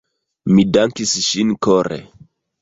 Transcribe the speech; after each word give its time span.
Mi 0.55 0.63
dankis 0.77 1.11
ŝin 1.27 1.53
kore. 1.69 2.01